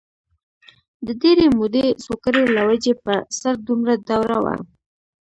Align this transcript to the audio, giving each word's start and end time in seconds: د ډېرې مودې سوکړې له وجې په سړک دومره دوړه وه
د 1.05 1.07
ډېرې 1.21 1.47
مودې 1.57 1.87
سوکړې 2.05 2.43
له 2.55 2.61
وجې 2.69 2.93
په 3.05 3.13
سړک 3.37 3.57
دومره 3.67 3.93
دوړه 4.07 4.37
وه 4.43 4.55